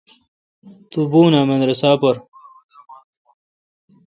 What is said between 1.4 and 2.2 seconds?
مدرسہ پر۔